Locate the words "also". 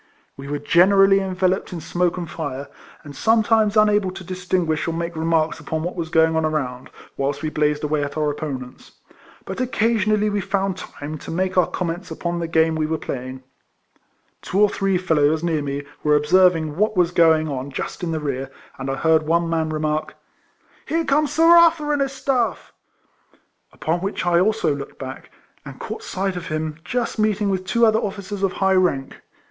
24.39-24.75